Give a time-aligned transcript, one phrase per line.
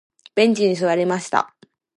[0.33, 1.55] ベンチに座りました。